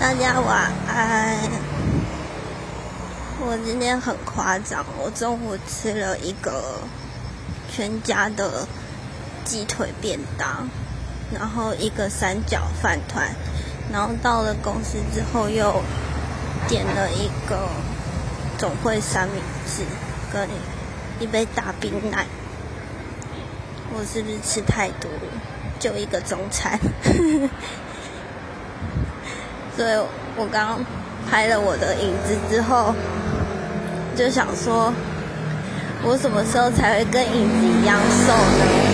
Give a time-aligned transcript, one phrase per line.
[0.00, 1.36] 大家晚安。
[3.40, 6.78] 我今天很夸张，我中午吃了一个
[7.68, 8.68] 全家的
[9.44, 10.68] 鸡腿便当，
[11.32, 13.34] 然后一个三角饭团，
[13.92, 15.82] 然后到了公司之后又
[16.68, 17.68] 点了一个
[18.56, 19.82] 总会三明治
[20.32, 20.48] 跟
[21.18, 22.24] 一杯大冰奶。
[23.92, 25.42] 我是不是吃太多了？
[25.80, 26.78] 就一个中餐。
[29.78, 29.92] 所以
[30.36, 30.84] 我刚
[31.30, 32.92] 拍了我的影子之后，
[34.16, 34.92] 就想说，
[36.02, 37.96] 我什么时候才会跟影子一样
[38.26, 38.87] 瘦呢？